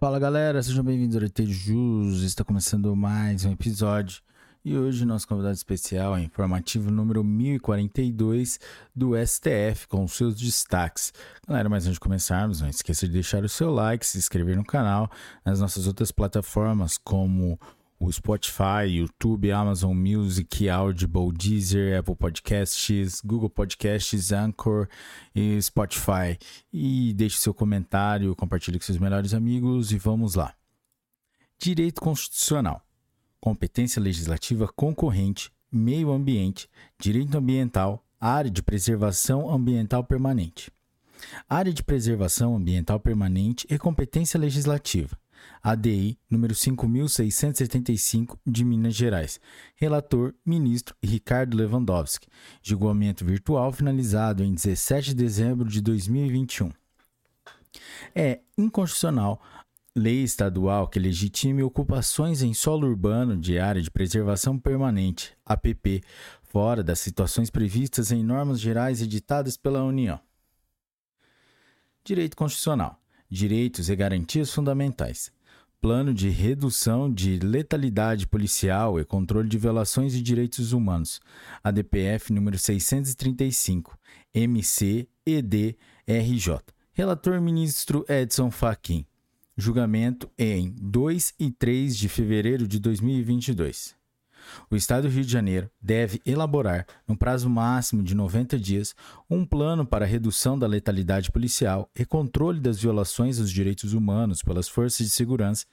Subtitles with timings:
[0.00, 2.22] Fala galera, sejam bem-vindos ao RT Jus.
[2.22, 4.22] Está começando mais um episódio
[4.64, 8.60] e hoje nosso convidado especial é informativo número 1042
[8.94, 11.12] do STF com seus destaques.
[11.48, 14.64] Galera, mas antes de começarmos, não esqueça de deixar o seu like, se inscrever no
[14.64, 15.10] canal,
[15.44, 17.58] nas nossas outras plataformas como
[18.00, 24.88] o Spotify, YouTube, Amazon Music, Audible, Deezer, Apple Podcasts, Google Podcasts, Anchor
[25.34, 26.38] e Spotify.
[26.72, 30.54] E deixe seu comentário, compartilhe com seus melhores amigos e vamos lá.
[31.58, 32.82] Direito Constitucional.
[33.40, 36.68] Competência legislativa concorrente, meio ambiente,
[37.00, 40.70] direito ambiental, área de preservação ambiental permanente.
[41.48, 45.16] Área de preservação ambiental permanente e competência legislativa
[45.62, 49.40] ADI número 5675 de Minas Gerais.
[49.76, 52.28] Relator: ministro Ricardo Lewandowski.
[52.62, 56.70] Julgamento virtual finalizado em 17 de dezembro de 2021.
[58.14, 59.40] É inconstitucional
[59.94, 66.02] lei estadual que legitime ocupações em solo urbano de área de preservação permanente, APP,
[66.42, 70.20] fora das situações previstas em normas gerais editadas pela União.
[72.04, 72.98] Direito Constitucional
[73.30, 75.30] direitos e garantias fundamentais,
[75.80, 81.20] plano de redução de letalidade policial e controle de violações de direitos humanos,
[81.62, 83.96] ADPF número 635,
[84.34, 86.58] MC ED RJ.
[86.92, 89.06] Relator ministro Edson Fachin.
[89.56, 93.97] Julgamento em 2 e 3 de fevereiro de 2022.
[94.70, 98.94] O Estado do Rio de Janeiro deve elaborar, no prazo máximo de 90 dias,
[99.28, 104.68] um plano para redução da letalidade policial e controle das violações aos direitos humanos pelas
[104.68, 105.66] forças de segurança,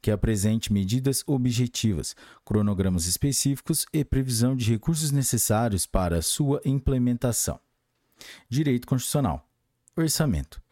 [0.00, 7.60] que apresente medidas objetivas, cronogramas específicos e previsão de recursos necessários para sua implementação.
[8.48, 9.46] Direito Constitucional.
[9.96, 10.62] Orçamento.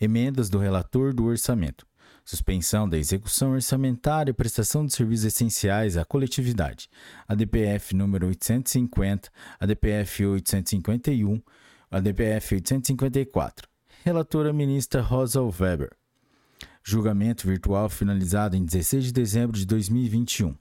[0.00, 1.87] Emendas do relator do orçamento
[2.28, 6.90] suspensão da execução orçamentária e prestação de serviços essenciais à coletividade,
[7.26, 11.40] ADPF número 850, ADPF 851,
[11.90, 13.66] ADPF 854.
[14.04, 15.90] Relatora ministra Rosa Weber.
[16.84, 20.54] Julgamento virtual finalizado em 16 de dezembro de 2021.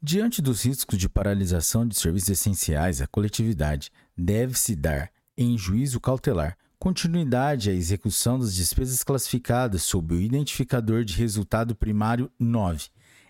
[0.00, 6.56] Diante dos riscos de paralisação de serviços essenciais à coletividade, deve-se dar, em juízo cautelar,
[6.80, 12.88] continuidade à execução das despesas classificadas sob o identificador de resultado primário 9,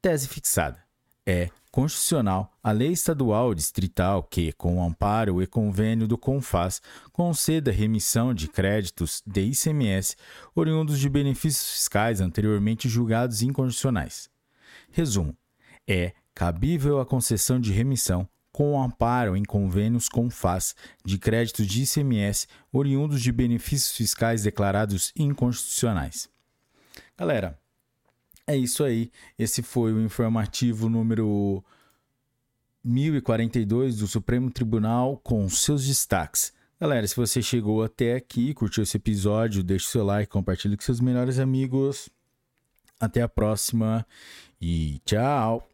[0.00, 0.82] Tese fixada.
[1.26, 6.80] É constitucional a lei estadual distrital que, com amparo e convênio do CONFAS,
[7.12, 10.16] conceda remissão de créditos de ICMS
[10.54, 14.30] oriundos de benefícios fiscais anteriormente julgados inconstitucionais.
[14.90, 15.36] Resumo:
[15.86, 21.82] é cabível a concessão de remissão com amparo em convênios com FAS de créditos de
[21.82, 26.28] ICMS oriundos de benefícios fiscais declarados inconstitucionais.
[27.18, 27.58] Galera,
[28.46, 29.10] é isso aí.
[29.36, 31.64] Esse foi o informativo número
[32.84, 36.52] 1042 do Supremo Tribunal com seus destaques.
[36.80, 41.00] Galera, se você chegou até aqui, curtiu esse episódio, deixe seu like, compartilhe com seus
[41.00, 42.08] melhores amigos.
[43.00, 44.06] Até a próxima
[44.60, 45.73] e tchau!